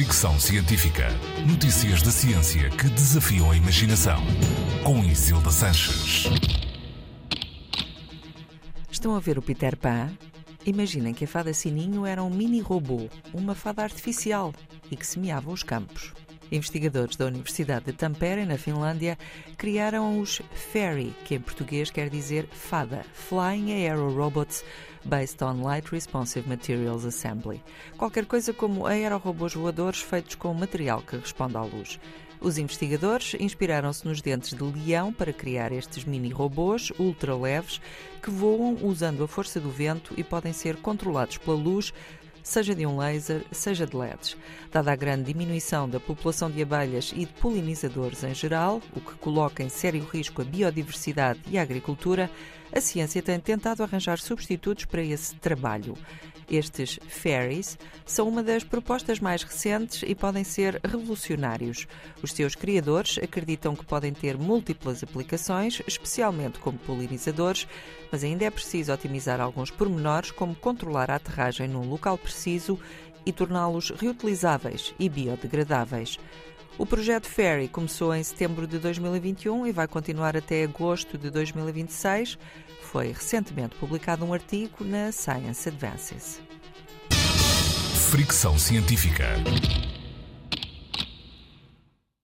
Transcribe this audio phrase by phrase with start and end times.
[0.00, 1.08] Fricção Científica.
[1.46, 4.18] Notícias da ciência que desafiam a imaginação.
[4.82, 6.24] Com Isilda Sanches.
[8.90, 10.10] Estão a ver o Peter Pan?
[10.64, 14.54] Imaginem que a fada Sininho era um mini robô, uma fada artificial
[14.90, 16.14] e que semeava os campos.
[16.50, 19.16] Investigadores da Universidade de Tampere, na Finlândia,
[19.56, 20.42] criaram os
[20.72, 24.64] Fairy, que em português quer dizer fada, Flying Aero Robots
[25.04, 27.62] Based on Light Responsive Materials Assembly.
[27.96, 31.98] Qualquer coisa como aerorobôs voadores feitos com material que responde à luz.
[32.40, 37.80] Os investigadores inspiraram-se nos dentes de leão para criar estes mini-robôs ultra leves
[38.22, 41.92] que voam usando a força do vento e podem ser controlados pela luz
[42.50, 44.36] seja de um laser, seja de LEDs.
[44.72, 49.14] Dada a grande diminuição da população de abelhas e de polinizadores em geral, o que
[49.14, 52.28] coloca em sério risco a biodiversidade e a agricultura,
[52.72, 55.96] a ciência tem tentado arranjar substitutos para esse trabalho.
[56.50, 61.86] Estes fairies são uma das propostas mais recentes e podem ser revolucionários.
[62.20, 67.68] Os seus criadores acreditam que podem ter múltiplas aplicações, especialmente como polinizadores,
[68.10, 72.39] mas ainda é preciso otimizar alguns pormenores, como controlar a aterragem num local preciso
[73.26, 76.18] e torná-los reutilizáveis e biodegradáveis.
[76.78, 82.38] O projeto Ferry começou em setembro de 2021 e vai continuar até agosto de 2026.
[82.80, 86.40] Foi recentemente publicado um artigo na Science Advances.
[88.10, 89.34] Fricção científica.